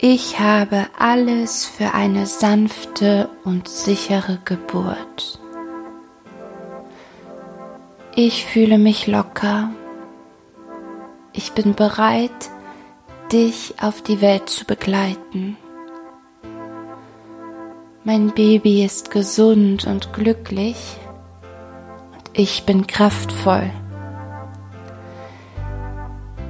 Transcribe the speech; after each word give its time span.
Ich 0.00 0.38
habe 0.38 0.86
alles 0.96 1.66
für 1.66 1.92
eine 1.92 2.26
sanfte 2.26 3.28
und 3.42 3.66
sichere 3.66 4.38
Geburt. 4.44 5.40
Ich 8.14 8.46
fühle 8.46 8.78
mich 8.78 9.08
locker. 9.08 9.70
Ich 11.32 11.50
bin 11.50 11.74
bereit, 11.74 12.30
dich 13.32 13.74
auf 13.82 14.00
die 14.00 14.20
Welt 14.20 14.48
zu 14.48 14.64
begleiten. 14.66 15.56
Mein 18.04 18.32
Baby 18.34 18.84
ist 18.84 19.10
gesund 19.10 19.84
und 19.84 20.12
glücklich 20.12 20.96
und 22.12 22.38
ich 22.38 22.62
bin 22.64 22.86
kraftvoll. 22.86 23.68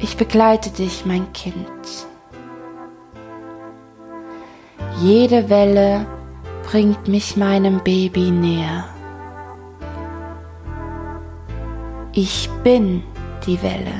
Ich 0.00 0.16
begleite 0.16 0.70
dich, 0.70 1.06
mein 1.06 1.32
Kind. 1.32 1.54
Jede 5.00 5.50
Welle 5.50 6.06
bringt 6.70 7.06
mich 7.06 7.36
meinem 7.36 7.80
Baby 7.84 8.30
näher. 8.30 8.86
Ich 12.14 12.48
bin 12.64 13.02
die 13.46 13.62
Welle 13.62 13.92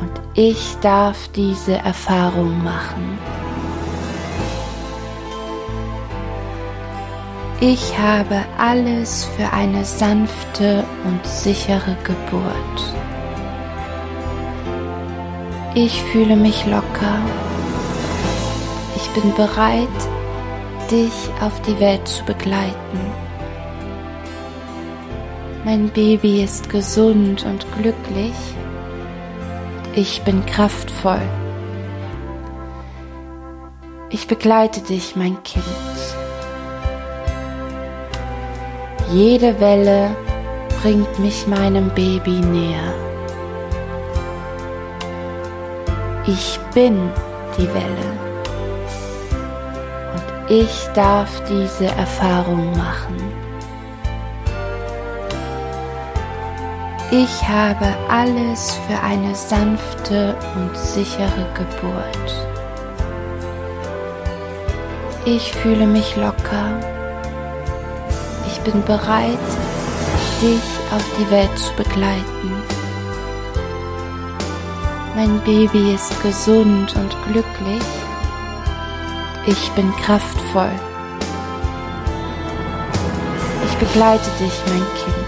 und 0.00 0.12
ich 0.34 0.76
darf 0.80 1.26
diese 1.34 1.74
Erfahrung 1.78 2.62
machen. 2.62 3.18
Ich 7.60 7.98
habe 7.98 8.44
alles 8.58 9.24
für 9.24 9.52
eine 9.52 9.84
sanfte 9.84 10.84
und 11.04 11.26
sichere 11.26 11.96
Geburt. 12.04 12.94
Ich 15.74 16.00
fühle 16.02 16.36
mich 16.36 16.64
locker. 16.66 17.18
Bin 19.14 19.32
bereit, 19.34 19.88
dich 20.90 21.30
auf 21.40 21.60
die 21.62 21.78
Welt 21.78 22.06
zu 22.08 22.24
begleiten. 22.24 22.98
Mein 25.64 25.88
Baby 25.88 26.42
ist 26.42 26.68
gesund 26.68 27.46
und 27.46 27.64
glücklich. 27.78 28.34
Ich 29.94 30.22
bin 30.22 30.44
kraftvoll. 30.44 31.22
Ich 34.10 34.26
begleite 34.26 34.80
dich, 34.80 35.14
mein 35.14 35.40
Kind. 35.44 35.64
Jede 39.12 39.60
Welle 39.60 40.16
bringt 40.82 41.20
mich 41.20 41.46
meinem 41.46 41.88
Baby 41.90 42.40
näher. 42.40 42.94
Ich 46.26 46.58
bin 46.74 47.10
die 47.56 47.68
Welle 47.68 48.33
ich 50.48 50.88
darf 50.94 51.42
diese 51.48 51.86
Erfahrung 51.86 52.70
machen. 52.76 53.16
Ich 57.10 57.48
habe 57.48 57.86
alles 58.10 58.76
für 58.86 59.00
eine 59.00 59.34
sanfte 59.34 60.36
und 60.56 60.76
sichere 60.76 61.46
Geburt. 61.54 62.46
Ich 65.24 65.52
fühle 65.52 65.86
mich 65.86 66.16
locker. 66.16 66.80
Ich 68.46 68.60
bin 68.60 68.82
bereit, 68.84 69.38
dich 70.42 70.62
auf 70.94 71.04
die 71.18 71.30
Welt 71.30 71.58
zu 71.58 71.72
begleiten. 71.74 72.52
Mein 75.14 75.40
Baby 75.44 75.94
ist 75.94 76.20
gesund 76.22 76.94
und 76.96 77.16
glücklich. 77.32 78.03
Ich 79.46 79.70
bin 79.72 79.94
kraftvoll. 79.96 80.72
Ich 83.66 83.76
begleite 83.76 84.30
dich, 84.40 84.58
mein 84.66 84.86
Kind. 85.02 85.24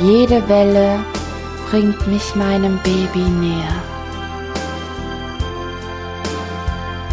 Jede 0.00 0.48
Welle 0.48 0.98
bringt 1.70 2.04
mich 2.08 2.34
meinem 2.34 2.78
Baby 2.78 3.20
näher. 3.20 3.82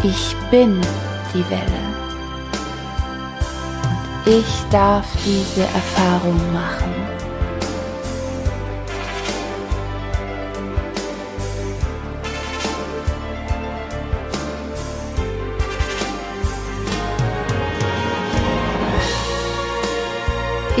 Ich 0.02 0.34
bin 0.50 0.80
die 1.32 1.48
Welle 1.48 1.90
und 4.26 4.32
ich 4.32 4.64
darf 4.70 5.06
diese 5.24 5.62
Erfahrung 5.62 6.52
machen. 6.52 7.09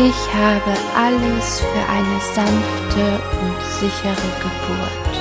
Ich 0.02 0.34
habe 0.34 0.72
alles 0.96 1.60
für 1.60 1.84
eine 1.90 2.20
sanfte 2.34 3.20
und 3.42 3.60
sichere 3.78 4.30
Geburt. 4.40 5.14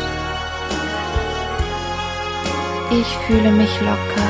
Ich 2.89 3.17
fühle 3.27 3.51
mich 3.51 3.81
locker. 3.81 4.29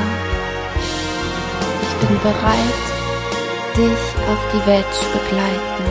Ich 1.82 2.08
bin 2.08 2.18
bereit, 2.18 2.82
dich 3.76 4.04
auf 4.28 4.40
die 4.52 4.66
Welt 4.66 4.92
zu 4.92 5.04
begleiten. 5.12 5.86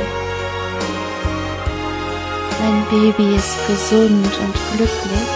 Mein 2.61 2.85
Baby 2.89 3.37
ist 3.37 3.65
gesund 3.65 4.25
und 4.25 4.55
glücklich. 4.75 5.29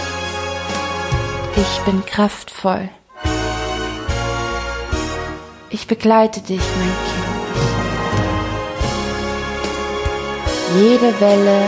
Ich 1.56 1.80
bin 1.86 2.04
kraftvoll. 2.04 2.90
Ich 5.70 5.86
begleite 5.86 6.42
dich, 6.42 6.60
mein 6.78 6.92
Kind. 7.06 7.23
Jede 10.76 11.20
Welle 11.20 11.60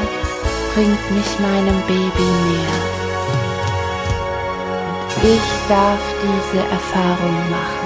bringt 0.75 1.11
mich 1.13 1.39
meinem 1.39 1.81
Baby 1.87 2.29
näher. 2.45 2.83
Ich 5.23 5.69
darf 5.69 6.01
diese 6.23 6.63
Erfahrung 6.65 7.51
machen. 7.51 7.86